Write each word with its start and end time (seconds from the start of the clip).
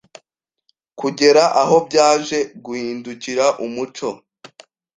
kugera 0.99 1.43
aho 1.61 1.75
byaje 1.87 2.37
guhindukira 2.63 3.45
umuco. 3.65 4.09